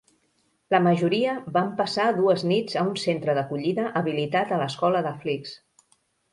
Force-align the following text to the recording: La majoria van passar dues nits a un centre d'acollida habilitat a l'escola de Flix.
La 0.75 0.79
majoria 0.85 1.35
van 1.57 1.69
passar 1.81 2.07
dues 2.21 2.47
nits 2.53 2.79
a 2.83 2.87
un 2.93 2.97
centre 3.03 3.37
d'acollida 3.41 3.87
habilitat 4.03 4.57
a 4.59 4.63
l'escola 4.65 5.07
de 5.11 5.17
Flix. 5.23 5.57